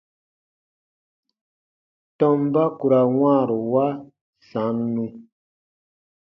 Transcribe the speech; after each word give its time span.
Tɔmba 2.17 2.63
ku 2.77 2.85
ra 2.91 2.99
wãaru 3.19 3.57
wa 3.71 3.85
sannu. 4.49 5.05